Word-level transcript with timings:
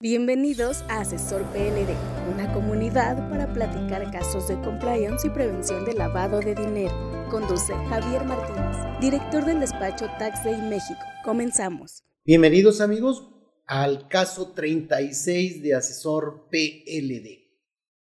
Bienvenidos 0.00 0.82
a 0.82 1.00
Asesor 1.00 1.42
PLD, 1.46 1.92
una 2.32 2.54
comunidad 2.54 3.28
para 3.30 3.52
platicar 3.52 4.08
casos 4.12 4.46
de 4.46 4.54
compliance 4.60 5.26
y 5.26 5.30
prevención 5.30 5.84
de 5.84 5.94
lavado 5.94 6.38
de 6.38 6.54
dinero. 6.54 6.94
Conduce 7.28 7.74
Javier 7.88 8.24
Martínez, 8.24 8.76
director 9.00 9.44
del 9.44 9.58
despacho 9.58 10.06
Tax 10.20 10.44
Day 10.44 10.62
México. 10.62 11.00
Comenzamos. 11.24 12.04
Bienvenidos 12.24 12.80
amigos 12.80 13.28
al 13.66 14.06
caso 14.06 14.52
36 14.52 15.64
de 15.64 15.74
Asesor 15.74 16.48
PLD. 16.48 17.50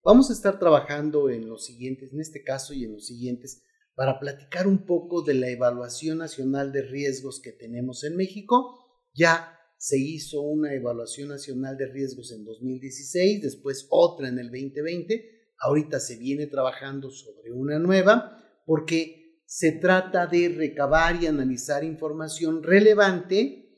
Vamos 0.06 0.30
a 0.30 0.34
estar 0.34 0.60
trabajando 0.60 1.30
en 1.30 1.50
los 1.50 1.66
siguientes, 1.66 2.14
en 2.14 2.22
este 2.22 2.46
caso 2.46 2.74
y 2.74 2.86
en 2.86 2.94
los 2.94 3.08
siguientes, 3.08 3.62
para 3.94 4.22
platicar 4.22 4.68
un 4.68 4.86
poco 4.86 5.22
de 5.22 5.34
la 5.34 5.50
evaluación 5.50 6.20
nacional 6.20 6.72
de 6.72 6.84
riesgos 6.84 7.42
que 7.42 7.52
tenemos 7.52 8.06
en 8.06 8.16
México, 8.16 8.80
ya 9.14 9.60
se 9.84 10.00
hizo 10.00 10.40
una 10.40 10.74
evaluación 10.74 11.28
nacional 11.28 11.76
de 11.76 11.88
riesgos 11.88 12.32
en 12.32 12.46
2016, 12.46 13.42
después 13.42 13.86
otra 13.90 14.30
en 14.30 14.40
el 14.40 14.46
2020, 14.46 15.50
ahorita 15.60 16.00
se 16.00 16.16
viene 16.16 16.48
trabajando 16.48 17.12
sobre 17.12 17.52
una 17.52 17.80
nueva 17.80 18.42
porque 18.66 19.42
se 19.46 19.74
trata 19.74 20.26
de 20.26 20.48
recabar 20.48 21.22
y 21.22 21.28
analizar 21.28 21.84
información 21.84 22.64
relevante 22.64 23.78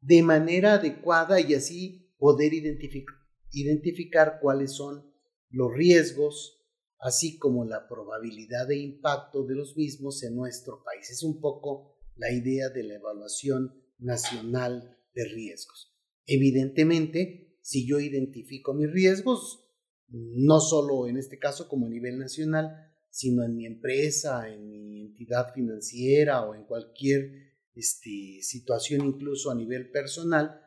de 0.00 0.22
manera 0.22 0.74
adecuada 0.74 1.40
y 1.40 1.54
así 1.54 2.14
poder 2.16 2.52
identificar, 2.54 4.38
cuáles 4.40 4.76
son 4.76 5.12
los 5.48 5.74
riesgos, 5.74 6.64
así 7.00 7.38
como 7.38 7.64
la 7.64 7.88
probabilidad 7.88 8.68
de 8.68 8.78
impacto 8.78 9.44
de 9.44 9.56
los 9.56 9.76
mismos 9.76 10.22
en 10.22 10.36
nuestro 10.36 10.84
país. 10.84 11.10
Es 11.10 11.24
un 11.24 11.40
poco 11.40 11.98
la 12.14 12.30
idea 12.30 12.68
de 12.68 12.84
la 12.84 12.94
evaluación 12.94 13.74
nacional 13.98 14.96
de 15.14 15.24
riesgos. 15.24 15.94
Evidentemente, 16.26 17.58
si 17.62 17.86
yo 17.86 18.00
identifico 18.00 18.74
mis 18.74 18.90
riesgos, 18.90 19.66
no 20.08 20.60
solo 20.60 21.06
en 21.06 21.16
este 21.16 21.38
caso 21.38 21.68
como 21.68 21.86
a 21.86 21.90
nivel 21.90 22.18
nacional, 22.18 22.68
sino 23.10 23.44
en 23.44 23.56
mi 23.56 23.66
empresa, 23.66 24.48
en 24.48 24.68
mi 24.68 25.00
entidad 25.00 25.52
financiera 25.52 26.42
o 26.44 26.54
en 26.54 26.64
cualquier 26.64 27.54
este, 27.74 28.42
situación 28.42 29.06
incluso 29.06 29.50
a 29.50 29.54
nivel 29.54 29.90
personal, 29.90 30.60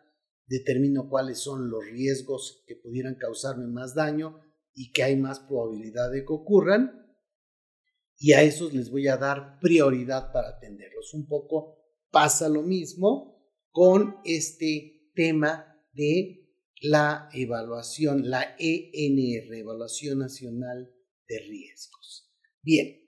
determino 0.46 1.10
cuáles 1.10 1.40
son 1.40 1.70
los 1.70 1.86
riesgos 1.86 2.64
que 2.68 2.76
pudieran 2.76 3.16
causarme 3.16 3.68
más 3.68 3.96
daño 3.96 4.42
y 4.74 4.92
que 4.92 5.04
hay 5.04 5.16
más 5.16 5.40
probabilidad 5.40 6.12
de 6.12 6.26
que 6.26 6.34
ocurran, 6.34 7.04
y 8.18 8.34
a 8.34 8.44
esos 8.44 8.74
les 8.74 8.90
voy 8.90 9.08
a 9.08 9.18
dar 9.18 9.60
prioridad 9.60 10.32
para 10.32 10.50
atenderlos. 10.50 11.14
Un 11.14 11.28
poco 11.28 11.78
pasa 12.12 12.48
lo 12.48 12.62
mismo 12.62 13.33
con 13.74 14.16
este 14.24 15.12
tema 15.16 15.76
de 15.94 16.48
la 16.82 17.28
evaluación, 17.34 18.30
la 18.30 18.56
ENR, 18.60 19.56
Evaluación 19.56 20.20
Nacional 20.20 20.94
de 21.28 21.40
Riesgos. 21.40 22.32
Bien, 22.62 23.00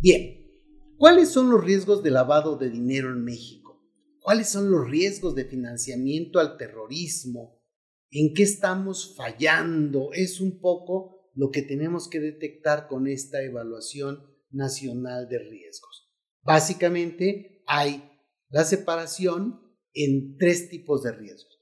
Bien, 0.00 0.46
¿cuáles 0.96 1.30
son 1.30 1.50
los 1.50 1.64
riesgos 1.64 2.04
de 2.04 2.12
lavado 2.12 2.56
de 2.56 2.70
dinero 2.70 3.10
en 3.10 3.24
México? 3.24 3.84
¿Cuáles 4.20 4.48
son 4.48 4.70
los 4.70 4.88
riesgos 4.88 5.34
de 5.34 5.44
financiamiento 5.44 6.38
al 6.38 6.56
terrorismo? 6.56 7.60
¿En 8.12 8.32
qué 8.32 8.44
estamos 8.44 9.16
fallando? 9.16 10.10
Es 10.12 10.40
un 10.40 10.60
poco 10.60 11.32
lo 11.34 11.50
que 11.50 11.62
tenemos 11.62 12.08
que 12.08 12.20
detectar 12.20 12.86
con 12.86 13.08
esta 13.08 13.42
evaluación 13.42 14.22
nacional 14.50 15.28
de 15.28 15.40
riesgos. 15.40 16.08
Básicamente 16.42 17.64
hay 17.66 18.04
la 18.50 18.64
separación 18.64 19.60
en 19.94 20.36
tres 20.36 20.68
tipos 20.68 21.02
de 21.02 21.10
riesgos. 21.10 21.58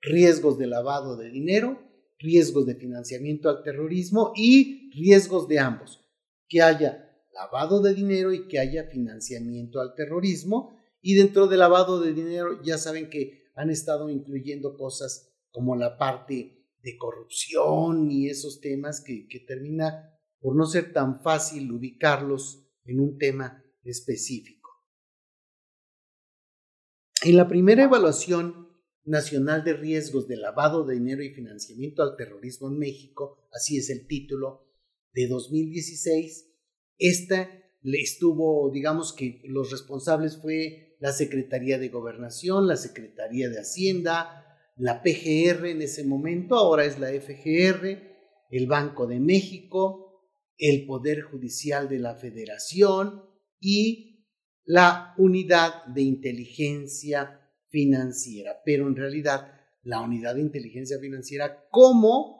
Riesgos 0.00 0.58
de 0.58 0.66
lavado 0.66 1.16
de 1.16 1.30
dinero, 1.30 1.80
riesgos 2.18 2.66
de 2.66 2.74
financiamiento 2.74 3.48
al 3.48 3.62
terrorismo 3.62 4.32
y 4.34 4.90
riesgos 4.90 5.46
de 5.46 5.60
ambos. 5.60 6.04
Que 6.48 6.62
haya 6.62 7.05
lavado 7.36 7.80
de 7.80 7.94
dinero 7.94 8.32
y 8.32 8.48
que 8.48 8.58
haya 8.58 8.84
financiamiento 8.84 9.80
al 9.80 9.94
terrorismo. 9.94 10.76
Y 11.00 11.14
dentro 11.14 11.46
del 11.46 11.60
lavado 11.60 12.00
de 12.00 12.12
dinero 12.12 12.62
ya 12.62 12.78
saben 12.78 13.10
que 13.10 13.50
han 13.54 13.70
estado 13.70 14.10
incluyendo 14.10 14.76
cosas 14.76 15.32
como 15.50 15.76
la 15.76 15.96
parte 15.98 16.66
de 16.82 16.96
corrupción 16.98 18.10
y 18.10 18.28
esos 18.28 18.60
temas 18.60 19.00
que, 19.00 19.26
que 19.28 19.40
termina 19.40 20.12
por 20.40 20.56
no 20.56 20.66
ser 20.66 20.92
tan 20.92 21.22
fácil 21.22 21.70
ubicarlos 21.72 22.66
en 22.84 23.00
un 23.00 23.18
tema 23.18 23.64
específico. 23.82 24.70
En 27.22 27.36
la 27.36 27.48
primera 27.48 27.84
evaluación 27.84 28.68
nacional 29.04 29.64
de 29.64 29.72
riesgos 29.72 30.28
de 30.28 30.36
lavado 30.36 30.84
de 30.84 30.94
dinero 30.94 31.22
y 31.22 31.30
financiamiento 31.30 32.02
al 32.02 32.16
terrorismo 32.16 32.68
en 32.68 32.78
México, 32.78 33.48
así 33.52 33.78
es 33.78 33.88
el 33.90 34.06
título, 34.06 34.66
de 35.14 35.26
2016, 35.28 36.55
esta 36.98 37.48
le 37.82 38.00
estuvo, 38.00 38.70
digamos 38.72 39.12
que 39.12 39.42
los 39.44 39.70
responsables 39.70 40.38
fue 40.40 40.96
la 40.98 41.12
Secretaría 41.12 41.78
de 41.78 41.88
Gobernación, 41.88 42.66
la 42.66 42.76
Secretaría 42.76 43.48
de 43.48 43.60
Hacienda, 43.60 44.44
la 44.76 45.02
PGR 45.02 45.66
en 45.66 45.82
ese 45.82 46.04
momento, 46.04 46.56
ahora 46.56 46.84
es 46.84 46.98
la 46.98 47.08
FGR, 47.08 48.02
el 48.50 48.66
Banco 48.66 49.06
de 49.06 49.20
México, 49.20 50.06
el 50.58 50.86
Poder 50.86 51.22
Judicial 51.22 51.88
de 51.88 51.98
la 51.98 52.14
Federación 52.14 53.22
y 53.60 54.26
la 54.64 55.14
Unidad 55.18 55.84
de 55.86 56.02
Inteligencia 56.02 57.40
Financiera. 57.68 58.62
Pero 58.64 58.88
en 58.88 58.96
realidad, 58.96 59.52
la 59.82 60.00
Unidad 60.00 60.34
de 60.34 60.42
Inteligencia 60.42 60.98
Financiera 60.98 61.68
como 61.70 62.36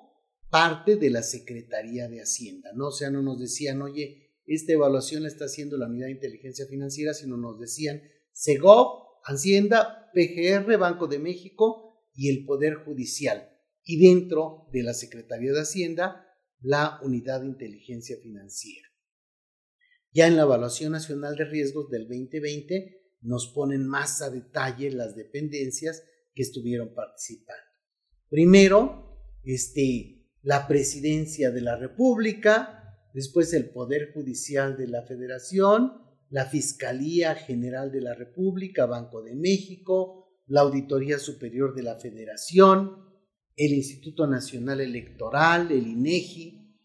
parte 0.50 0.96
de 0.96 1.10
la 1.10 1.22
Secretaría 1.22 2.08
de 2.08 2.20
Hacienda, 2.20 2.70
¿no? 2.74 2.88
O 2.88 2.92
sea, 2.92 3.10
no 3.10 3.22
nos 3.22 3.38
decían, 3.38 3.82
oye, 3.82 4.25
esta 4.46 4.72
evaluación 4.72 5.22
la 5.22 5.28
está 5.28 5.46
haciendo 5.46 5.76
la 5.76 5.86
Unidad 5.86 6.06
de 6.06 6.12
Inteligencia 6.12 6.66
Financiera, 6.66 7.14
sino 7.14 7.36
nos 7.36 7.58
decían 7.58 8.02
SEGOP, 8.32 9.06
Hacienda, 9.24 10.10
PGR, 10.14 10.78
Banco 10.78 11.08
de 11.08 11.18
México 11.18 12.04
y 12.14 12.28
el 12.30 12.44
Poder 12.44 12.74
Judicial. 12.74 13.50
Y 13.82 13.98
dentro 13.98 14.68
de 14.72 14.82
la 14.82 14.94
Secretaría 14.94 15.52
de 15.52 15.60
Hacienda, 15.60 16.26
la 16.60 17.00
Unidad 17.02 17.40
de 17.40 17.48
Inteligencia 17.48 18.16
Financiera. 18.22 18.88
Ya 20.12 20.26
en 20.26 20.36
la 20.36 20.42
Evaluación 20.42 20.92
Nacional 20.92 21.36
de 21.36 21.44
Riesgos 21.44 21.90
del 21.90 22.08
2020 22.08 22.96
nos 23.22 23.48
ponen 23.48 23.86
más 23.86 24.22
a 24.22 24.30
detalle 24.30 24.90
las 24.90 25.16
dependencias 25.16 26.04
que 26.34 26.42
estuvieron 26.42 26.94
participando. 26.94 27.62
Primero, 28.28 29.18
este, 29.44 30.26
la 30.42 30.66
Presidencia 30.68 31.50
de 31.50 31.60
la 31.60 31.76
República, 31.76 32.75
después 33.16 33.54
el 33.54 33.71
Poder 33.71 34.12
Judicial 34.12 34.77
de 34.77 34.88
la 34.88 35.00
Federación, 35.00 35.94
la 36.28 36.44
Fiscalía 36.44 37.34
General 37.34 37.91
de 37.91 38.03
la 38.03 38.15
República, 38.15 38.84
Banco 38.84 39.22
de 39.22 39.34
México, 39.34 40.43
la 40.47 40.60
Auditoría 40.60 41.19
Superior 41.19 41.75
de 41.75 41.82
la 41.82 41.99
Federación, 41.99 43.06
el 43.56 43.72
Instituto 43.72 44.27
Nacional 44.27 44.82
Electoral, 44.82 45.72
el 45.72 45.87
INEGI, 45.87 46.77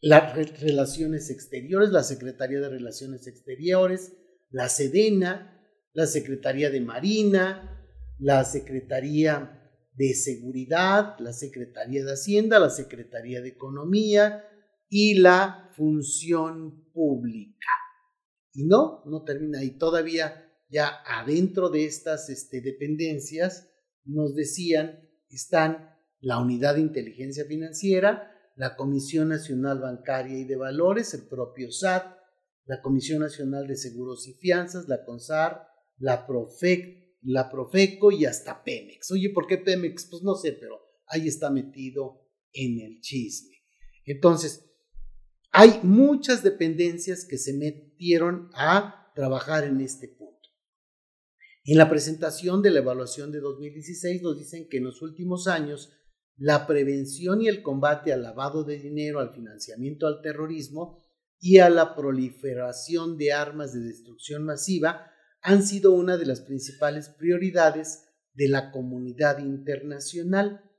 las 0.00 0.34
Relaciones 0.58 1.28
Exteriores, 1.28 1.90
la 1.90 2.02
Secretaría 2.02 2.60
de 2.60 2.70
Relaciones 2.70 3.26
Exteriores, 3.26 4.14
la 4.48 4.70
SEDENA, 4.70 5.62
la 5.92 6.06
Secretaría 6.06 6.70
de 6.70 6.80
Marina, 6.80 7.86
la 8.18 8.42
Secretaría 8.44 9.70
de 9.92 10.14
Seguridad, 10.14 11.18
la 11.18 11.34
Secretaría 11.34 12.06
de 12.06 12.12
Hacienda, 12.14 12.58
la 12.58 12.70
Secretaría 12.70 13.42
de 13.42 13.50
Economía, 13.50 14.46
y 14.90 15.14
la 15.14 15.70
función 15.76 16.84
pública. 16.92 17.70
Y 18.52 18.64
no, 18.64 19.02
no 19.06 19.22
termina 19.22 19.60
ahí. 19.60 19.78
Todavía 19.78 20.52
ya 20.68 21.00
adentro 21.06 21.70
de 21.70 21.86
estas 21.86 22.28
este, 22.28 22.60
dependencias 22.60 23.70
nos 24.04 24.34
decían 24.34 25.08
están 25.30 25.96
la 26.20 26.38
Unidad 26.38 26.74
de 26.74 26.80
Inteligencia 26.80 27.44
Financiera, 27.44 28.30
la 28.56 28.76
Comisión 28.76 29.28
Nacional 29.28 29.78
Bancaria 29.78 30.38
y 30.38 30.44
de 30.44 30.56
Valores, 30.56 31.14
el 31.14 31.26
propio 31.28 31.70
SAT, 31.70 32.04
la 32.66 32.82
Comisión 32.82 33.20
Nacional 33.20 33.66
de 33.66 33.76
Seguros 33.76 34.26
y 34.28 34.34
Fianzas, 34.34 34.88
la 34.88 35.04
CONSAR, 35.04 35.66
la, 35.98 36.26
Profec, 36.26 37.16
la 37.22 37.48
Profeco 37.48 38.10
y 38.10 38.26
hasta 38.26 38.62
Pemex. 38.62 39.10
Oye, 39.12 39.30
¿por 39.30 39.46
qué 39.46 39.58
Pemex? 39.58 40.08
Pues 40.10 40.22
no 40.22 40.34
sé, 40.34 40.52
pero 40.52 40.80
ahí 41.06 41.28
está 41.28 41.50
metido 41.50 42.28
en 42.52 42.80
el 42.80 43.00
chisme. 43.00 43.56
Entonces, 44.04 44.69
hay 45.52 45.80
muchas 45.82 46.42
dependencias 46.42 47.24
que 47.24 47.38
se 47.38 47.52
metieron 47.52 48.50
a 48.54 49.12
trabajar 49.14 49.64
en 49.64 49.80
este 49.80 50.08
punto. 50.08 50.48
En 51.64 51.76
la 51.76 51.90
presentación 51.90 52.62
de 52.62 52.70
la 52.70 52.80
evaluación 52.80 53.32
de 53.32 53.40
2016 53.40 54.22
nos 54.22 54.38
dicen 54.38 54.68
que 54.68 54.78
en 54.78 54.84
los 54.84 55.02
últimos 55.02 55.46
años 55.46 55.92
la 56.36 56.66
prevención 56.66 57.42
y 57.42 57.48
el 57.48 57.62
combate 57.62 58.12
al 58.12 58.22
lavado 58.22 58.64
de 58.64 58.78
dinero, 58.78 59.20
al 59.20 59.34
financiamiento 59.34 60.06
al 60.06 60.22
terrorismo 60.22 61.04
y 61.38 61.58
a 61.58 61.68
la 61.68 61.94
proliferación 61.94 63.18
de 63.18 63.32
armas 63.32 63.74
de 63.74 63.80
destrucción 63.80 64.44
masiva 64.44 65.10
han 65.42 65.62
sido 65.62 65.92
una 65.92 66.16
de 66.16 66.26
las 66.26 66.40
principales 66.40 67.08
prioridades 67.08 68.04
de 68.34 68.48
la 68.48 68.70
comunidad 68.70 69.38
internacional, 69.38 70.69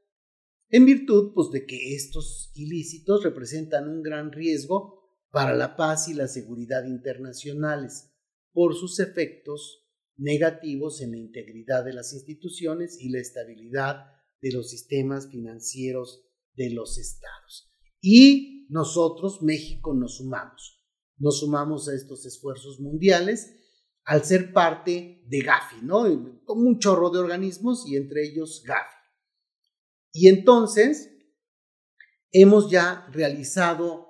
en 0.71 0.85
virtud 0.85 1.33
pues, 1.33 1.51
de 1.51 1.65
que 1.65 1.95
estos 1.95 2.51
ilícitos 2.55 3.23
representan 3.23 3.89
un 3.89 4.01
gran 4.01 4.31
riesgo 4.31 5.01
para 5.29 5.53
la 5.55 5.75
paz 5.75 6.07
y 6.07 6.13
la 6.13 6.27
seguridad 6.27 6.85
internacionales 6.85 8.09
por 8.53 8.75
sus 8.75 8.99
efectos 8.99 9.87
negativos 10.17 11.01
en 11.01 11.11
la 11.11 11.17
integridad 11.17 11.83
de 11.83 11.93
las 11.93 12.13
instituciones 12.13 12.99
y 12.99 13.09
la 13.09 13.19
estabilidad 13.19 14.05
de 14.41 14.51
los 14.51 14.69
sistemas 14.69 15.29
financieros 15.29 16.25
de 16.55 16.71
los 16.71 16.97
estados. 16.97 17.71
Y 18.01 18.67
nosotros, 18.69 19.41
México, 19.41 19.93
nos 19.93 20.17
sumamos. 20.17 20.79
Nos 21.17 21.39
sumamos 21.39 21.87
a 21.87 21.95
estos 21.95 22.25
esfuerzos 22.25 22.79
mundiales 22.79 23.57
al 24.05 24.23
ser 24.25 24.51
parte 24.51 25.23
de 25.27 25.41
Gafi, 25.41 25.77
¿no? 25.83 26.41
Como 26.45 26.61
un 26.61 26.79
chorro 26.79 27.09
de 27.09 27.19
organismos 27.19 27.87
y 27.87 27.95
entre 27.95 28.27
ellos 28.27 28.63
Gafi. 28.65 29.00
Y 30.11 30.27
entonces 30.27 31.11
hemos 32.31 32.69
ya 32.69 33.07
realizado 33.11 34.09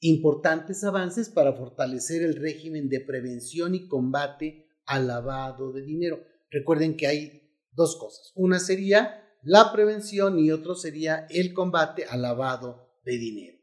importantes 0.00 0.82
avances 0.84 1.28
para 1.28 1.52
fortalecer 1.52 2.22
el 2.22 2.36
régimen 2.36 2.88
de 2.88 3.00
prevención 3.00 3.74
y 3.74 3.86
combate 3.86 4.66
al 4.86 5.06
lavado 5.06 5.72
de 5.72 5.82
dinero. 5.82 6.24
Recuerden 6.50 6.96
que 6.96 7.06
hay 7.06 7.42
dos 7.72 7.96
cosas. 7.96 8.32
Una 8.34 8.58
sería 8.58 9.24
la 9.42 9.72
prevención 9.72 10.38
y 10.38 10.50
otro 10.50 10.74
sería 10.74 11.26
el 11.30 11.52
combate 11.52 12.04
al 12.04 12.22
lavado 12.22 12.98
de 13.04 13.18
dinero. 13.18 13.58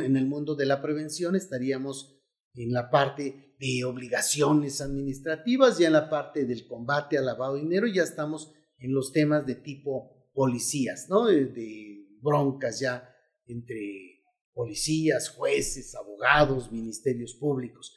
en 0.00 0.16
el 0.16 0.26
mundo 0.26 0.54
de 0.54 0.66
la 0.66 0.80
prevención 0.80 1.36
estaríamos 1.36 2.16
en 2.54 2.72
la 2.72 2.90
parte 2.90 3.54
de 3.58 3.84
obligaciones 3.84 4.80
administrativas, 4.80 5.78
ya 5.78 5.88
en 5.88 5.94
la 5.94 6.08
parte 6.08 6.44
del 6.44 6.66
combate 6.66 7.18
al 7.18 7.26
lavado 7.26 7.54
de 7.54 7.62
dinero, 7.62 7.86
ya 7.86 8.02
estamos 8.02 8.52
en 8.78 8.94
los 8.94 9.12
temas 9.12 9.44
de 9.46 9.56
tipo 9.56 10.15
policías, 10.36 11.06
¿no? 11.08 11.24
De, 11.24 12.04
broncas 12.20 12.80
ya 12.80 13.08
entre 13.46 14.24
policías, 14.52 15.30
jueces, 15.30 15.94
abogados, 15.94 16.72
ministerios 16.72 17.34
públicos. 17.34 17.94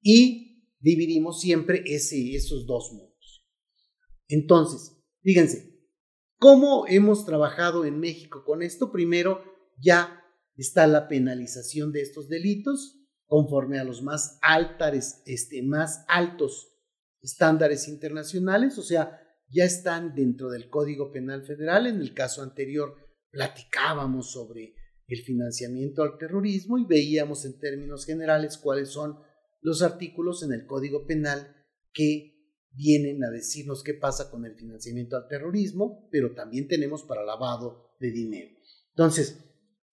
Y 0.00 0.72
dividimos 0.80 1.40
siempre 1.40 1.82
ese, 1.84 2.34
esos 2.34 2.66
dos 2.66 2.90
mundos. 2.92 3.46
Entonces, 4.26 4.96
fíjense, 5.22 5.78
¿cómo 6.38 6.86
hemos 6.88 7.26
trabajado 7.26 7.84
en 7.84 8.00
México 8.00 8.42
con 8.44 8.62
esto? 8.62 8.90
Primero, 8.90 9.42
ya 9.78 10.24
está 10.56 10.86
la 10.86 11.08
penalización 11.08 11.92
de 11.92 12.02
estos 12.02 12.28
delitos, 12.28 12.96
conforme 13.26 13.78
a 13.78 13.84
los 13.84 14.02
más, 14.02 14.38
altares, 14.40 15.22
este, 15.26 15.62
más 15.62 16.04
altos 16.08 16.72
estándares 17.20 17.86
internacionales, 17.88 18.78
o 18.78 18.82
sea, 18.82 19.20
ya 19.50 19.64
están 19.64 20.14
dentro 20.14 20.50
del 20.50 20.68
Código 20.68 21.10
Penal 21.10 21.44
Federal. 21.44 21.86
En 21.86 22.00
el 22.00 22.14
caso 22.14 22.42
anterior 22.42 22.94
platicábamos 23.30 24.32
sobre 24.32 24.74
el 25.06 25.22
financiamiento 25.22 26.02
al 26.02 26.18
terrorismo 26.18 26.78
y 26.78 26.84
veíamos 26.84 27.44
en 27.44 27.58
términos 27.58 28.04
generales 28.04 28.58
cuáles 28.58 28.90
son 28.90 29.18
los 29.60 29.82
artículos 29.82 30.42
en 30.42 30.52
el 30.52 30.66
Código 30.66 31.06
Penal 31.06 31.56
que 31.92 32.34
vienen 32.72 33.24
a 33.24 33.30
decirnos 33.30 33.82
qué 33.82 33.94
pasa 33.94 34.30
con 34.30 34.44
el 34.44 34.54
financiamiento 34.54 35.16
al 35.16 35.26
terrorismo, 35.26 36.08
pero 36.12 36.34
también 36.34 36.68
tenemos 36.68 37.02
para 37.02 37.24
lavado 37.24 37.96
de 37.98 38.12
dinero. 38.12 38.56
Entonces, 38.90 39.44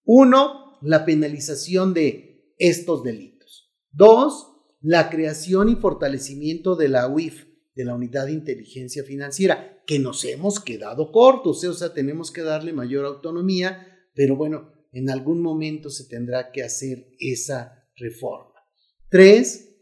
uno, 0.04 0.78
la 0.82 1.04
penalización 1.04 1.94
de 1.94 2.54
estos 2.58 3.02
delitos. 3.02 3.72
Dos, 3.90 4.52
la 4.80 5.10
creación 5.10 5.68
y 5.68 5.76
fortalecimiento 5.76 6.76
de 6.76 6.88
la 6.88 7.08
UIF, 7.08 7.46
de 7.76 7.84
la 7.84 7.94
Unidad 7.94 8.26
de 8.26 8.32
Inteligencia 8.32 9.04
Financiera, 9.04 9.82
que 9.86 9.98
nos 9.98 10.24
hemos 10.24 10.58
quedado 10.58 11.12
cortos, 11.12 11.62
¿eh? 11.62 11.68
o 11.68 11.74
sea, 11.74 11.92
tenemos 11.92 12.32
que 12.32 12.42
darle 12.42 12.72
mayor 12.72 13.04
autonomía, 13.04 13.86
pero 14.14 14.34
bueno, 14.34 14.72
en 14.92 15.10
algún 15.10 15.42
momento 15.42 15.90
se 15.90 16.06
tendrá 16.06 16.50
que 16.50 16.62
hacer 16.62 17.12
esa 17.20 17.86
reforma. 17.96 18.54
Tres, 19.10 19.76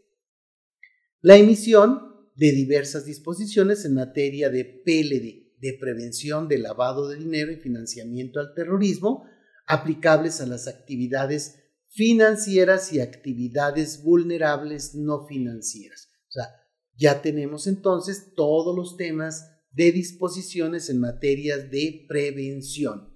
la 1.21 1.37
emisión 1.37 2.01
de 2.35 2.51
diversas 2.51 3.05
disposiciones 3.05 3.85
en 3.85 3.93
materia 3.93 4.49
de 4.49 4.65
PLD, 4.65 5.55
de 5.57 5.77
prevención 5.79 6.49
de 6.49 6.57
lavado 6.57 7.07
de 7.07 7.17
dinero 7.17 7.51
y 7.53 7.55
financiamiento 7.55 8.41
al 8.41 8.53
terrorismo, 8.53 9.25
aplicables 9.67 10.41
a 10.41 10.45
las 10.45 10.67
actividades 10.67 11.61
financieras 11.87 12.91
y 12.91 12.99
actividades 12.99 14.03
vulnerables 14.03 14.95
no 14.95 15.25
financieras. 15.25 16.09
O 16.27 16.31
sea, 16.31 16.49
ya 16.97 17.21
tenemos 17.21 17.67
entonces 17.67 18.33
todos 18.35 18.75
los 18.75 18.97
temas 18.97 19.51
de 19.71 19.91
disposiciones 19.91 20.89
en 20.89 20.99
materias 20.99 21.69
de 21.69 22.05
prevención. 22.07 23.15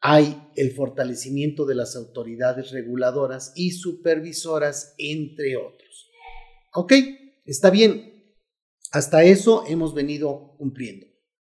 Hay 0.00 0.50
el 0.56 0.72
fortalecimiento 0.72 1.66
de 1.66 1.74
las 1.74 1.96
autoridades 1.96 2.70
reguladoras 2.70 3.52
y 3.56 3.72
supervisoras, 3.72 4.94
entre 4.98 5.56
otros. 5.56 6.10
Ok, 6.74 6.92
está 7.44 7.70
bien. 7.70 8.12
Hasta 8.92 9.24
eso 9.24 9.64
hemos 9.66 9.94
venido 9.94 10.56
cumpliendo. 10.58 11.06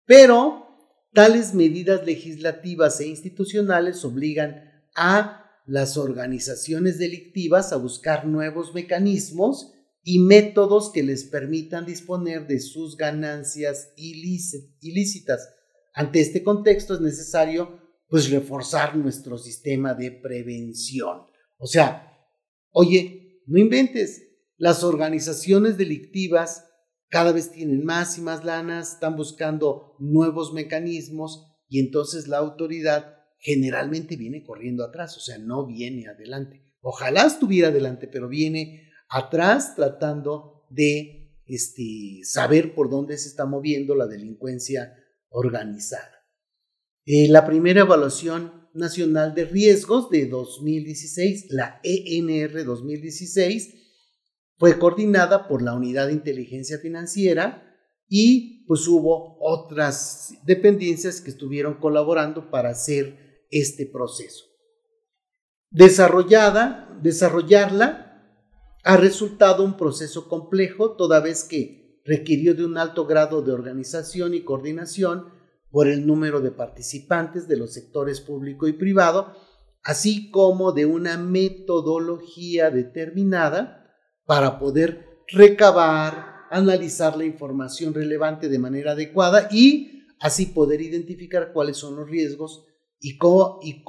Pero 0.07 0.67
tales 1.12 1.55
medidas 1.55 2.05
legislativas 2.05 3.00
e 3.00 3.09
institucionales 3.09 4.05
obligan 4.05 4.87
a 4.95 5.45
las 5.67 5.97
organizaciones 5.97 6.99
delictivas 6.99 7.73
a 7.73 7.77
buscar 7.77 8.27
nuevos 8.27 8.75
mecanismos 8.75 9.74
y 10.05 10.19
métodos 10.19 10.93
que 10.93 11.03
les 11.03 11.25
permitan 11.25 11.87
disponer 11.87 12.47
de 12.47 12.61
sus 12.61 12.97
ganancias 12.97 13.93
ilícitas. 13.97 15.49
Ante 15.95 16.21
este 16.21 16.43
contexto 16.43 16.95
es 16.95 17.01
necesario 17.01 17.81
pues 18.09 18.31
reforzar 18.31 18.97
nuestro 18.97 19.39
sistema 19.39 19.95
de 19.95 20.12
prevención. 20.12 21.23
O 21.56 21.67
sea, 21.67 22.12
oye, 22.71 23.41
no 23.47 23.59
inventes, 23.59 24.23
las 24.59 24.85
organizaciones 24.85 25.79
delictivas 25.79 26.67
cada 27.09 27.33
vez 27.33 27.50
tienen 27.50 27.85
más 27.85 28.19
y 28.19 28.21
más 28.21 28.45
lanas, 28.45 28.95
están 28.95 29.17
buscando 29.17 29.95
nuevos 29.99 30.52
mecanismos 30.52 31.47
y 31.69 31.81
entonces 31.81 32.28
la 32.28 32.38
autoridad 32.38 33.17
generalmente 33.38 34.17
viene 34.17 34.43
corriendo 34.43 34.85
atrás, 34.85 35.17
o 35.17 35.21
sea, 35.21 35.38
no 35.38 35.67
viene 35.67 36.09
adelante. 36.09 36.62
Ojalá 36.81 37.26
estuviera 37.26 37.69
adelante, 37.69 38.09
pero 38.09 38.28
viene 38.28 38.90
atrás 39.14 39.76
tratando 39.76 40.66
de 40.71 41.30
este, 41.47 42.21
saber 42.25 42.75
por 42.75 42.90
dónde 42.90 43.16
se 43.16 43.28
está 43.28 43.47
moviendo 43.47 43.94
la 43.94 44.09
delincuencia 44.09 44.92
organizada. 45.28 46.26
Eh, 47.06 47.28
la 47.28 47.47
primera 47.47 47.83
evaluación 47.83 48.68
nacional 48.75 49.35
de 49.35 49.44
riesgos 49.44 50.11
de 50.11 50.26
2016, 50.26 51.47
la 51.50 51.80
ENR 51.85 52.64
2016, 52.64 53.75
fue 54.59 54.80
coordinada 54.80 55.47
por 55.47 55.62
la 55.62 55.75
Unidad 55.75 56.09
de 56.09 56.14
Inteligencia 56.14 56.78
Financiera 56.78 57.73
y 58.09 58.64
pues 58.66 58.88
hubo 58.88 59.37
otras 59.40 60.33
dependencias 60.44 61.21
que 61.21 61.30
estuvieron 61.30 61.75
colaborando 61.75 62.50
para 62.50 62.71
hacer 62.71 63.47
este 63.50 63.87
proceso. 63.87 64.44
Desarrollada, 65.71 66.99
desarrollarla 67.00 68.03
ha 68.85 68.99
resultado 68.99 69.64
un 69.64 69.79
proceso 69.79 70.29
complejo, 70.29 70.91
toda 70.91 71.21
vez 71.21 71.45
que 71.45 72.03
requirió 72.05 72.55
de 72.55 72.67
un 72.67 72.76
alto 72.76 73.07
grado 73.07 73.41
de 73.41 73.50
organización 73.50 74.35
y 74.35 74.43
coordinación 74.43 75.31
por 75.71 75.88
el 75.88 76.07
número 76.07 76.43
de 76.43 76.50
participantes 76.50 77.49
de 77.49 77.57
los 77.57 77.73
sectores 77.73 78.21
público 78.21 78.69
y 78.69 78.75
privado, 78.75 79.35
así 79.83 80.31
como 80.31 80.73
de 80.73 80.85
una 80.85 81.17
metodología 81.17 82.71
determinada 82.71 83.91
para 84.26 84.59
poder 84.59 85.25
recabar, 85.29 86.47
analizar 86.50 87.17
la 87.17 87.25
información 87.25 87.95
relevante 87.95 88.50
de 88.50 88.59
manera 88.59 88.93
adecuada 88.93 89.49
y 89.50 90.05
así 90.21 90.47
poder 90.47 90.83
identificar 90.83 91.55
cuáles 91.55 91.79
son 91.79 91.97
los 91.97 92.09
riesgos 92.09 92.67
y 93.00 93.17
cómo, 93.17 93.61
y 93.62 93.83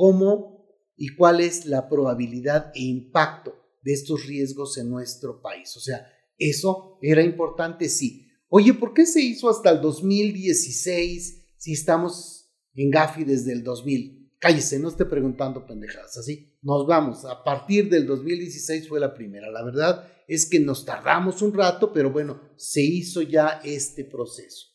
y 0.98 1.16
cuál 1.18 1.42
es 1.42 1.66
la 1.66 1.90
probabilidad 1.90 2.72
e 2.74 2.84
impacto 2.84 3.65
de 3.86 3.94
estos 3.94 4.26
riesgos 4.26 4.78
en 4.78 4.90
nuestro 4.90 5.42
país. 5.42 5.78
O 5.78 5.80
sea, 5.80 6.06
eso 6.38 6.98
era 7.02 7.22
importante, 7.24 7.88
sí. 7.88 8.28
Oye, 8.50 8.74
¿por 8.74 8.94
qué 8.94 9.06
se 9.06 9.22
hizo 9.22 9.50
hasta 9.50 9.70
el 9.70 9.80
2016 9.80 11.46
si 11.56 11.72
estamos 11.72 12.52
en 12.74 12.92
Gafi 12.92 13.24
desde 13.24 13.54
el 13.54 13.64
2000? 13.64 14.26
cállese, 14.46 14.78
no 14.78 14.90
esté 14.90 15.06
preguntando 15.06 15.66
pendejadas, 15.66 16.18
así. 16.18 16.56
Nos 16.62 16.86
vamos. 16.86 17.26
A 17.26 17.44
partir 17.44 17.90
del 17.90 18.06
2016 18.06 18.88
fue 18.88 19.00
la 19.00 19.14
primera. 19.14 19.50
La 19.50 19.64
verdad 19.64 20.08
es 20.28 20.48
que 20.48 20.60
nos 20.60 20.86
tardamos 20.86 21.42
un 21.42 21.52
rato, 21.52 21.92
pero 21.92 22.12
bueno, 22.12 22.40
se 22.56 22.82
hizo 22.82 23.24
ya 23.24 23.60
este 23.64 24.04
proceso. 24.04 24.68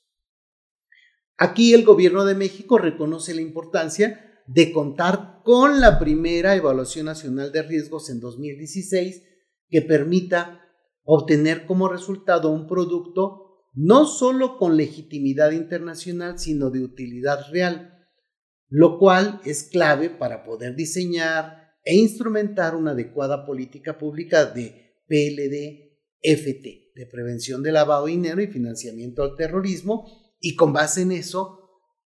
Aquí 1.37 1.73
el 1.73 1.85
gobierno 1.85 2.25
de 2.25 2.35
México 2.35 2.79
reconoce 2.79 3.33
la 3.33 3.43
importancia 3.43 4.30
de 4.53 4.73
contar 4.73 5.43
con 5.45 5.81
la 5.81 6.01
primera 6.01 6.57
evaluación 6.57 7.07
nacional 7.07 7.53
de 7.53 7.63
riesgos 7.63 8.11
en 8.11 8.19
2016 8.19 9.23
que 9.69 9.83
permita 9.83 10.61
obtener 11.05 11.67
como 11.67 11.89
resultado 11.89 12.51
un 12.51 12.67
producto 12.67 13.69
no 13.75 14.07
solo 14.07 14.59
con 14.59 14.77
legitimidad 14.77 15.53
internacional, 15.53 16.41
sino 16.41 16.71
de 16.71 16.81
utilidad 16.81 17.49
real, 17.53 17.95
lo 18.69 18.99
cual 18.99 19.41
es 19.45 19.63
clave 19.71 20.11
para 20.11 20.43
poder 20.43 20.75
diseñar 20.75 21.69
e 21.85 21.95
instrumentar 21.95 22.75
una 22.75 22.91
adecuada 22.91 23.47
política 23.47 23.99
pública 23.99 24.47
de 24.47 24.97
PLD-FT, 25.07 26.65
de 26.97 27.07
prevención 27.07 27.63
de 27.63 27.71
lavado 27.71 28.07
de 28.07 28.13
dinero 28.13 28.43
y 28.43 28.49
financiamiento 28.49 29.23
al 29.23 29.37
terrorismo, 29.37 30.09
y 30.41 30.57
con 30.57 30.73
base 30.73 31.03
en 31.03 31.13
eso, 31.13 31.60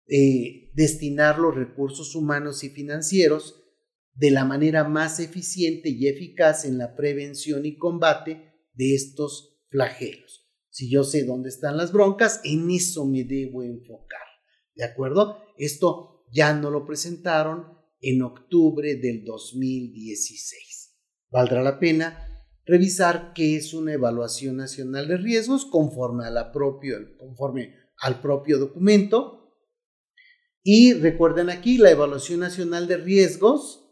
eh, 0.08 0.70
destinar 0.74 1.38
los 1.38 1.54
recursos 1.54 2.14
humanos 2.14 2.64
y 2.64 2.70
financieros 2.70 3.62
de 4.14 4.30
la 4.30 4.44
manera 4.44 4.84
más 4.84 5.20
eficiente 5.20 5.88
y 5.88 6.08
eficaz 6.08 6.64
en 6.64 6.78
la 6.78 6.94
prevención 6.94 7.64
y 7.64 7.76
combate 7.76 8.52
de 8.74 8.94
estos 8.94 9.62
flagelos. 9.68 10.48
Si 10.68 10.90
yo 10.90 11.04
sé 11.04 11.24
dónde 11.24 11.48
están 11.48 11.76
las 11.76 11.92
broncas, 11.92 12.40
en 12.44 12.70
eso 12.70 13.06
me 13.06 13.24
debo 13.24 13.62
enfocar. 13.62 14.20
¿De 14.74 14.84
acuerdo? 14.84 15.38
Esto 15.58 16.24
ya 16.32 16.54
no 16.54 16.70
lo 16.70 16.86
presentaron 16.86 17.78
en 18.00 18.22
octubre 18.22 18.96
del 18.96 19.24
2016. 19.24 20.98
Valdrá 21.30 21.62
la 21.62 21.78
pena 21.78 22.28
revisar 22.64 23.32
qué 23.34 23.56
es 23.56 23.74
una 23.74 23.94
evaluación 23.94 24.56
nacional 24.56 25.08
de 25.08 25.16
riesgos 25.16 25.66
conforme, 25.66 26.26
a 26.26 26.52
propio, 26.52 26.96
conforme 27.18 27.74
al 27.98 28.20
propio 28.20 28.58
documento. 28.58 29.41
Y 30.62 30.94
recuerden 30.94 31.50
aquí 31.50 31.78
la 31.78 31.90
evaluación 31.90 32.40
nacional 32.40 32.86
de 32.86 32.96
riesgos 32.96 33.82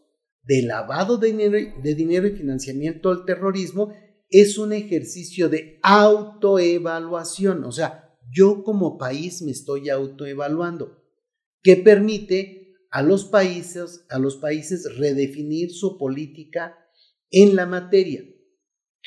de 0.43 0.63
lavado 0.63 1.17
de 1.17 1.29
dinero, 1.29 1.59
de 1.83 1.95
dinero 1.95 2.27
y 2.27 2.33
financiamiento 2.33 3.11
al 3.11 3.25
terrorismo 3.25 3.93
es 4.29 4.59
un 4.59 4.73
ejercicio 4.73 5.49
de 5.49 5.79
autoevaluación. 5.83 7.65
O 7.65 7.73
sea, 7.73 8.17
yo 8.33 8.63
como 8.63 8.97
país 8.97 9.43
me 9.43 9.51
estoy 9.51 9.91
autoevaluando, 9.91 11.03
que 11.63 11.77
permite 11.77 12.75
a 12.91 13.03
los 13.03 13.25
países, 13.25 14.07
a 14.09 14.19
los 14.19 14.37
países 14.37 14.97
redefinir 14.97 15.73
su 15.73 15.99
política 15.99 16.77
en 17.31 17.55
la 17.57 17.67
materia, 17.67 18.25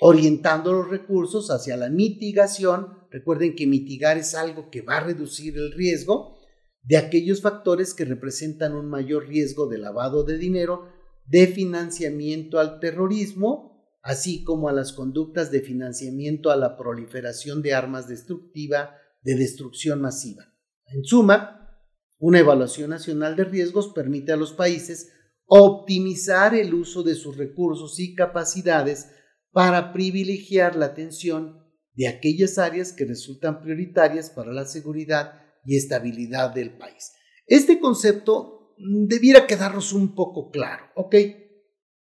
orientando 0.02 0.74
los 0.74 0.90
recursos 0.90 1.50
hacia 1.50 1.78
la 1.78 1.90
mitigación. 1.90 2.88
Recuerden 3.10 3.56
que 3.56 3.68
mitigar 3.68 4.18
es 4.18 4.36
algo 4.36 4.70
que 4.70 4.82
va 4.82 4.98
a 4.98 5.04
reducir 5.04 5.56
el 5.56 5.72
riesgo 5.74 6.43
de 6.84 6.98
aquellos 6.98 7.42
factores 7.42 7.94
que 7.94 8.06
representan 8.06 8.76
un 8.76 8.90
mayor 8.90 9.28
riesgo 9.28 9.68
de 9.68 9.78
lavado 9.78 10.24
de 10.24 10.38
dinero 10.38 10.90
de 11.26 11.48
financiamiento 11.48 12.60
al 12.60 12.80
terrorismo, 12.80 13.98
así 14.02 14.44
como 14.44 14.68
a 14.68 14.74
las 14.74 14.92
conductas 14.92 15.50
de 15.50 15.62
financiamiento 15.62 16.52
a 16.52 16.58
la 16.58 16.78
proliferación 16.78 17.62
de 17.62 17.74
armas 17.74 18.08
destructiva 18.08 18.98
de 19.22 19.36
destrucción 19.36 20.02
masiva. 20.02 20.54
En 20.86 21.06
suma, 21.06 21.80
una 22.20 22.40
evaluación 22.40 22.90
nacional 22.90 23.38
de 23.38 23.46
riesgos 23.46 23.90
permite 23.90 24.34
a 24.34 24.38
los 24.38 24.52
países 24.52 25.12
optimizar 25.46 26.54
el 26.54 26.74
uso 26.74 27.04
de 27.04 27.16
sus 27.16 27.38
recursos 27.38 28.00
y 28.00 28.16
capacidades 28.16 29.10
para 29.52 29.94
privilegiar 29.94 30.76
la 30.76 30.88
atención 30.88 31.64
de 31.94 32.08
aquellas 32.08 32.58
áreas 32.58 32.92
que 32.92 33.06
resultan 33.06 33.62
prioritarias 33.62 34.30
para 34.30 34.52
la 34.52 34.66
seguridad 34.66 35.43
y 35.66 35.78
estabilidad 35.78 36.54
del 36.54 36.78
país. 36.78 37.14
Este 37.46 37.80
concepto 37.80 38.76
debiera 38.78 39.48
quedarnos 39.48 39.94
un 39.94 40.16
poco 40.16 40.50
claro, 40.50 40.86
¿ok? 40.96 41.16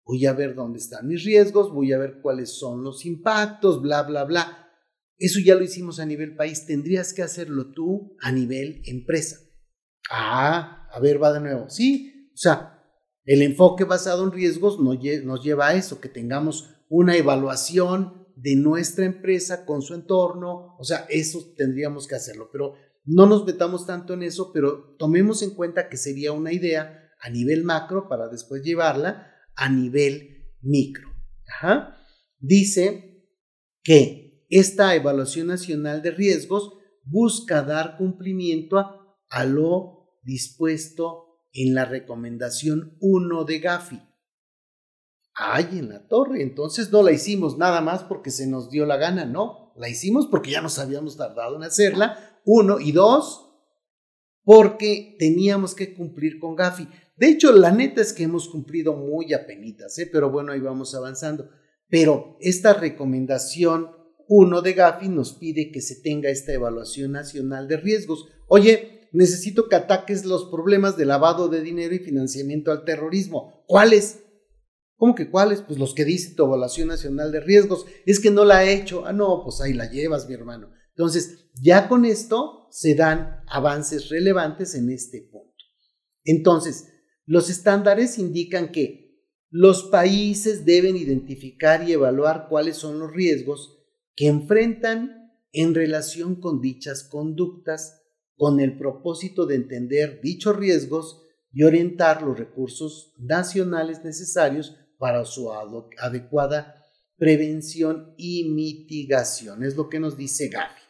Voy 0.05 0.25
a 0.25 0.33
ver 0.33 0.55
dónde 0.55 0.79
están 0.79 1.07
mis 1.07 1.23
riesgos, 1.23 1.71
voy 1.73 1.93
a 1.93 1.97
ver 1.97 2.19
cuáles 2.21 2.57
son 2.57 2.83
los 2.83 3.05
impactos, 3.05 3.81
bla, 3.81 4.03
bla, 4.03 4.25
bla. 4.25 4.69
Eso 5.17 5.39
ya 5.39 5.55
lo 5.55 5.63
hicimos 5.63 5.99
a 5.99 6.05
nivel 6.05 6.35
país, 6.35 6.65
tendrías 6.65 7.13
que 7.13 7.21
hacerlo 7.21 7.71
tú 7.71 8.17
a 8.21 8.31
nivel 8.31 8.81
empresa. 8.85 9.37
Ah, 10.11 10.87
a 10.91 10.99
ver, 10.99 11.21
va 11.21 11.31
de 11.31 11.39
nuevo. 11.39 11.69
Sí, 11.69 12.29
o 12.33 12.37
sea, 12.37 12.83
el 13.25 13.41
enfoque 13.41 13.85
basado 13.85 14.23
en 14.25 14.31
riesgos 14.31 14.79
nos 14.79 14.99
lleva 15.43 15.69
a 15.69 15.75
eso, 15.75 16.01
que 16.01 16.09
tengamos 16.09 16.69
una 16.89 17.15
evaluación 17.15 18.27
de 18.35 18.55
nuestra 18.55 19.05
empresa 19.05 19.65
con 19.65 19.81
su 19.81 19.93
entorno, 19.93 20.75
o 20.77 20.83
sea, 20.83 21.05
eso 21.09 21.53
tendríamos 21.55 22.07
que 22.07 22.15
hacerlo, 22.15 22.49
pero 22.51 22.75
no 23.05 23.25
nos 23.25 23.45
metamos 23.45 23.85
tanto 23.85 24.13
en 24.13 24.23
eso, 24.23 24.51
pero 24.53 24.95
tomemos 24.97 25.41
en 25.41 25.51
cuenta 25.51 25.89
que 25.89 25.97
sería 25.97 26.31
una 26.31 26.53
idea 26.53 27.11
a 27.19 27.29
nivel 27.29 27.63
macro 27.63 28.07
para 28.07 28.27
después 28.29 28.63
llevarla 28.63 29.31
a 29.55 29.69
nivel 29.69 30.51
micro. 30.61 31.09
Dice 32.39 33.29
que 33.83 34.45
esta 34.49 34.95
evaluación 34.95 35.47
nacional 35.47 36.01
de 36.01 36.11
riesgos 36.11 36.73
busca 37.03 37.61
dar 37.61 37.97
cumplimiento 37.97 38.77
a, 38.77 39.17
a 39.29 39.45
lo 39.45 40.19
dispuesto 40.23 41.41
en 41.51 41.75
la 41.75 41.85
recomendación 41.85 42.97
1 42.99 43.43
de 43.45 43.59
Gafi. 43.59 44.01
Ay, 45.35 45.79
en 45.79 45.89
la 45.89 46.07
torre, 46.07 46.43
entonces 46.43 46.91
no 46.91 47.01
la 47.01 47.11
hicimos 47.11 47.57
nada 47.57 47.81
más 47.81 48.03
porque 48.03 48.29
se 48.29 48.47
nos 48.47 48.69
dio 48.69 48.85
la 48.85 48.97
gana, 48.97 49.25
no, 49.25 49.73
la 49.75 49.89
hicimos 49.89 50.27
porque 50.27 50.51
ya 50.51 50.61
nos 50.61 50.77
habíamos 50.77 51.17
tardado 51.17 51.55
en 51.55 51.63
hacerla 51.63 52.32
uno, 52.45 52.79
y 52.79 52.91
dos, 52.91 53.49
porque 54.43 55.15
teníamos 55.19 55.75
que 55.75 55.93
cumplir 55.93 56.39
con 56.39 56.55
Gafi. 56.55 56.87
De 57.15 57.29
hecho, 57.29 57.51
la 57.51 57.71
neta 57.71 58.01
es 58.01 58.13
que 58.13 58.23
hemos 58.23 58.49
cumplido 58.49 58.93
muy 58.93 59.33
apenitas, 59.33 59.97
¿eh? 59.99 60.09
pero 60.11 60.29
bueno, 60.29 60.51
ahí 60.51 60.59
vamos 60.59 60.93
avanzando. 60.95 61.49
Pero 61.89 62.37
esta 62.39 62.73
recomendación 62.73 63.91
uno 64.27 64.61
de 64.61 64.73
Gafi 64.73 65.09
nos 65.09 65.33
pide 65.33 65.71
que 65.71 65.81
se 65.81 66.01
tenga 66.01 66.29
esta 66.29 66.53
evaluación 66.53 67.11
nacional 67.11 67.67
de 67.67 67.77
riesgos. 67.77 68.27
Oye, 68.47 69.09
necesito 69.11 69.67
que 69.69 69.75
ataques 69.75 70.25
los 70.25 70.45
problemas 70.45 70.97
de 70.97 71.05
lavado 71.05 71.49
de 71.49 71.61
dinero 71.61 71.93
y 71.93 71.99
financiamiento 71.99 72.71
al 72.71 72.85
terrorismo. 72.85 73.63
¿Cuáles? 73.67 74.23
¿Cómo 74.95 75.15
que 75.15 75.29
cuáles? 75.29 75.61
Pues 75.61 75.77
los 75.77 75.93
que 75.93 76.05
dice 76.05 76.35
tu 76.35 76.45
evaluación 76.45 76.87
nacional 76.87 77.31
de 77.31 77.41
riesgos. 77.41 77.85
Es 78.05 78.19
que 78.19 78.31
no 78.31 78.45
la 78.45 78.63
he 78.63 78.73
hecho. 78.73 79.05
Ah, 79.05 79.13
no, 79.13 79.41
pues 79.43 79.61
ahí 79.61 79.73
la 79.73 79.89
llevas, 79.89 80.27
mi 80.27 80.33
hermano. 80.33 80.71
Entonces, 80.95 81.49
ya 81.61 81.87
con 81.87 82.05
esto 82.05 82.67
se 82.71 82.95
dan 82.95 83.41
avances 83.47 84.09
relevantes 84.09 84.75
en 84.75 84.89
este 84.89 85.21
punto. 85.21 85.53
Entonces, 86.23 86.89
los 87.25 87.49
estándares 87.49 88.17
indican 88.17 88.71
que 88.71 89.03
los 89.49 89.83
países 89.83 90.65
deben 90.65 90.97
identificar 90.97 91.87
y 91.87 91.93
evaluar 91.93 92.47
cuáles 92.49 92.77
son 92.77 92.99
los 92.99 93.11
riesgos 93.11 93.79
que 94.15 94.27
enfrentan 94.27 95.31
en 95.51 95.75
relación 95.75 96.39
con 96.39 96.59
dichas 96.59 97.03
conductas 97.03 98.01
con 98.35 98.59
el 98.59 98.77
propósito 98.77 99.45
de 99.45 99.55
entender 99.55 100.19
dichos 100.21 100.55
riesgos 100.55 101.21
y 101.51 101.63
orientar 101.63 102.23
los 102.23 102.37
recursos 102.37 103.13
nacionales 103.19 104.03
necesarios 104.03 104.75
para 104.97 105.23
su 105.25 105.51
adecuada 105.51 106.83
prevención 107.17 108.15
y 108.17 108.49
mitigación. 108.49 109.63
Es 109.63 109.75
lo 109.75 109.87
que 109.87 109.99
nos 109.99 110.17
dice 110.17 110.49
Gavi. 110.49 110.82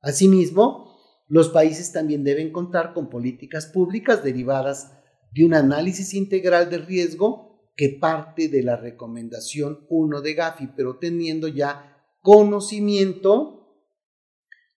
Asimismo, 0.00 0.98
los 1.26 1.50
países 1.50 1.92
también 1.92 2.24
deben 2.24 2.52
contar 2.52 2.94
con 2.94 3.10
políticas 3.10 3.66
públicas 3.66 4.22
derivadas 4.24 4.92
de 5.32 5.44
un 5.44 5.54
análisis 5.54 6.14
integral 6.14 6.70
de 6.70 6.78
riesgo 6.78 7.70
que 7.76 7.90
parte 8.00 8.48
de 8.48 8.62
la 8.62 8.76
recomendación 8.76 9.86
1 9.88 10.20
de 10.20 10.34
Gafi, 10.34 10.68
pero 10.76 10.98
teniendo 10.98 11.48
ya 11.48 11.96
conocimiento 12.22 13.84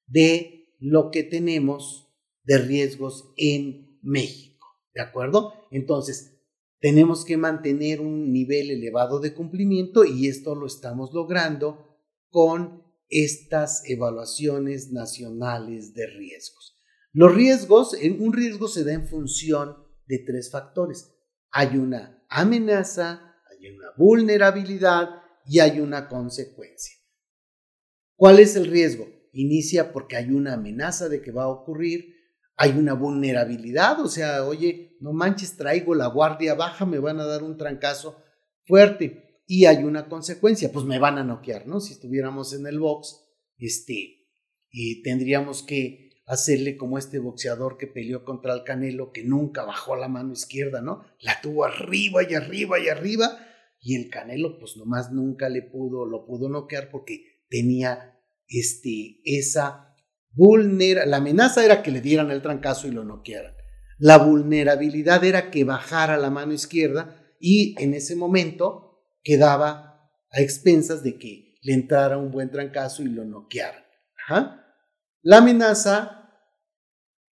de 0.08 0.76
lo 0.80 1.10
que 1.10 1.24
tenemos 1.24 2.14
de 2.44 2.58
riesgos 2.58 3.34
en 3.38 4.00
México. 4.02 4.68
¿De 4.94 5.02
acuerdo? 5.02 5.54
Entonces, 5.72 6.42
tenemos 6.80 7.24
que 7.26 7.38
mantener 7.38 8.02
un 8.02 8.34
nivel 8.34 8.72
elevado 8.72 9.20
de 9.20 9.34
cumplimiento 9.34 10.04
y 10.04 10.28
esto 10.28 10.56
lo 10.56 10.66
estamos 10.66 11.14
logrando 11.14 11.98
con 12.30 12.81
estas 13.12 13.84
evaluaciones 13.88 14.92
nacionales 14.92 15.94
de 15.94 16.08
riesgos. 16.08 16.78
Los 17.12 17.36
riesgos, 17.36 17.94
un 17.94 18.34
riesgo 18.34 18.70
se 18.70 18.86
da 18.86 18.94
en 18.94 19.06
función 19.06 19.76
de 20.08 20.20
tres 20.20 20.50
factores. 20.50 21.14
Hay 21.52 21.76
una 21.78 22.26
amenaza, 22.30 23.36
hay 23.52 23.70
una 23.70 23.88
vulnerabilidad 23.98 25.10
y 25.46 25.60
hay 25.60 25.82
una 25.82 26.08
consecuencia. 26.08 26.96
¿Cuál 28.16 28.40
es 28.40 28.56
el 28.56 28.68
riesgo? 28.68 29.08
Inicia 29.34 29.92
porque 29.92 30.16
hay 30.16 30.32
una 30.32 30.54
amenaza 30.54 31.10
de 31.10 31.22
que 31.22 31.32
va 31.32 31.44
a 31.44 31.50
ocurrir, 31.50 32.16
hay 32.56 32.72
una 32.72 32.94
vulnerabilidad, 32.94 34.00
o 34.00 34.08
sea, 34.08 34.46
oye, 34.46 34.98
no 35.02 35.12
manches, 35.12 35.58
traigo 35.58 35.96
la 35.96 36.08
guardia 36.08 36.54
baja, 36.54 36.86
me 36.86 37.00
van 37.00 37.20
a 37.20 37.26
dar 37.26 37.44
un 37.44 37.58
trancazo 37.58 38.22
fuerte 38.66 39.31
y 39.54 39.66
hay 39.66 39.84
una 39.84 40.08
consecuencia, 40.08 40.72
pues 40.72 40.86
me 40.86 40.98
van 40.98 41.18
a 41.18 41.26
noquear, 41.26 41.68
¿no? 41.68 41.82
Si 41.82 41.92
estuviéramos 41.92 42.54
en 42.54 42.68
el 42.68 42.80
box, 42.80 43.20
este, 43.58 44.30
y 44.70 45.04
tendríamos 45.04 45.62
que 45.62 46.22
hacerle 46.26 46.78
como 46.78 46.98
este 46.98 47.20
boxeador 47.20 47.76
que 47.76 47.86
peleó 47.86 48.24
contra 48.24 48.54
el 48.54 48.64
Canelo, 48.64 49.12
que 49.12 49.26
nunca 49.26 49.66
bajó 49.66 49.98
la 49.98 50.08
mano 50.08 50.32
izquierda, 50.32 50.82
¿no? 50.82 51.04
La 51.20 51.42
tuvo 51.42 51.66
arriba 51.66 52.22
y 52.24 52.34
arriba 52.34 52.80
y 52.80 52.88
arriba, 52.88 53.46
y 53.82 53.98
el 53.98 54.10
Canelo, 54.10 54.58
pues 54.58 54.78
nomás 54.78 55.12
nunca 55.12 55.50
le 55.50 55.64
pudo, 55.64 56.06
lo 56.06 56.26
pudo 56.26 56.48
noquear 56.48 56.90
porque 56.90 57.42
tenía 57.50 58.18
este, 58.48 59.20
esa 59.26 59.98
vulnerabilidad. 60.32 61.08
La 61.08 61.18
amenaza 61.18 61.66
era 61.66 61.84
que 61.84 61.92
le 61.92 62.00
dieran 62.00 62.32
el 62.32 62.42
trancazo 62.42 62.88
y 62.88 62.92
lo 62.92 63.04
noquearan. 63.04 63.54
La 63.98 64.18
vulnerabilidad 64.18 65.26
era 65.26 65.52
que 65.52 65.66
bajara 65.66 66.16
la 66.16 66.30
mano 66.30 66.54
izquierda 66.54 67.22
y 67.38 67.76
en 67.84 67.94
ese 67.96 68.16
momento 68.16 68.91
quedaba 69.24 70.10
a 70.32 70.42
expensas 70.42 71.04
de 71.04 71.18
que 71.18 71.58
le 71.62 71.74
entrara 71.74 72.18
un 72.18 72.32
buen 72.32 72.50
trancazo 72.50 73.04
y 73.04 73.10
lo 73.10 73.26
noquearan. 73.26 73.84
La 75.22 75.38
amenaza 75.38 76.30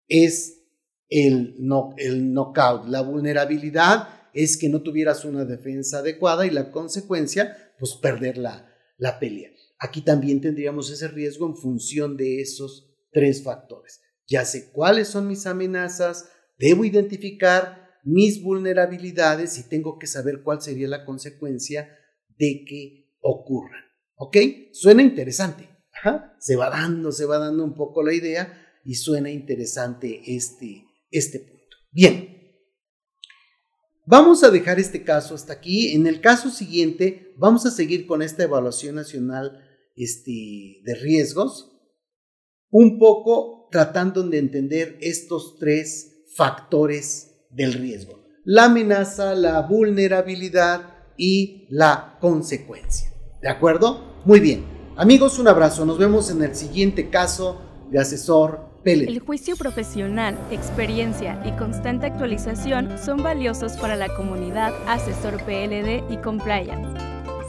es 0.07 0.61
el, 1.09 1.55
no, 1.59 1.93
el 1.97 2.33
knockout. 2.33 2.87
La 2.87 3.01
vulnerabilidad 3.01 4.29
es 4.33 4.57
que 4.57 4.69
no 4.69 4.81
tuvieras 4.81 5.25
una 5.25 5.45
defensa 5.45 5.99
adecuada 5.99 6.45
y 6.45 6.49
la 6.49 6.71
consecuencia, 6.71 7.73
pues 7.79 7.95
perder 7.95 8.37
la, 8.37 8.71
la 8.97 9.19
pelea. 9.19 9.51
Aquí 9.79 10.01
también 10.01 10.41
tendríamos 10.41 10.89
ese 10.89 11.07
riesgo 11.07 11.45
en 11.45 11.55
función 11.55 12.15
de 12.15 12.41
esos 12.41 12.89
tres 13.11 13.43
factores. 13.43 14.01
Ya 14.27 14.45
sé 14.45 14.71
cuáles 14.71 15.09
son 15.09 15.27
mis 15.27 15.45
amenazas, 15.45 16.29
debo 16.57 16.85
identificar 16.85 17.82
mis 18.03 18.41
vulnerabilidades 18.41 19.57
y 19.57 19.69
tengo 19.69 19.97
que 19.97 20.07
saber 20.07 20.43
cuál 20.43 20.61
sería 20.61 20.87
la 20.87 21.05
consecuencia 21.05 21.89
de 22.37 22.65
que 22.67 23.15
ocurran. 23.21 23.83
¿Ok? 24.15 24.37
Suena 24.71 25.01
interesante. 25.01 25.69
Se 26.39 26.55
va 26.55 26.69
dando, 26.69 27.11
se 27.11 27.25
va 27.25 27.37
dando 27.37 27.63
un 27.63 27.75
poco 27.75 28.03
la 28.03 28.13
idea 28.13 28.61
y 28.83 28.95
suena 28.95 29.29
interesante 29.29 30.21
este, 30.25 30.85
este 31.09 31.39
punto. 31.39 31.77
Bien, 31.91 32.59
vamos 34.05 34.43
a 34.43 34.49
dejar 34.49 34.79
este 34.79 35.03
caso 35.03 35.35
hasta 35.35 35.53
aquí. 35.53 35.93
En 35.93 36.05
el 36.07 36.19
caso 36.19 36.49
siguiente, 36.49 37.33
vamos 37.37 37.65
a 37.65 37.71
seguir 37.71 38.05
con 38.05 38.21
esta 38.21 38.43
evaluación 38.43 38.95
nacional 38.95 39.63
este, 39.95 40.81
de 40.83 40.95
riesgos, 41.01 41.71
un 42.69 42.99
poco 42.99 43.69
tratando 43.71 44.23
de 44.23 44.39
entender 44.39 44.97
estos 44.99 45.57
tres 45.57 46.25
factores 46.35 47.32
del 47.53 47.73
riesgo. 47.73 48.23
La 48.43 48.65
amenaza, 48.65 49.35
la 49.35 49.61
vulnerabilidad 49.61 50.81
y 51.17 51.65
la 51.69 52.17
consecuencia. 52.19 53.11
¿De 53.41 53.49
acuerdo? 53.49 54.21
Muy 54.25 54.39
bien. 54.39 54.65
Amigos, 54.95 55.39
un 55.39 55.47
abrazo. 55.47 55.85
Nos 55.85 55.97
vemos 55.97 56.29
en 56.29 56.43
el 56.43 56.55
siguiente 56.55 57.09
caso 57.09 57.61
de 57.89 57.99
asesor 57.99 58.73
el 58.85 59.19
juicio 59.19 59.55
profesional, 59.55 60.37
experiencia 60.51 61.41
y 61.45 61.51
constante 61.51 62.07
actualización 62.07 62.97
son 62.97 63.23
valiosos 63.23 63.73
para 63.73 63.95
la 63.95 64.13
comunidad 64.13 64.73
asesor 64.87 65.41
PLD 65.43 66.03
y 66.11 66.17
compliance. 66.17 67.12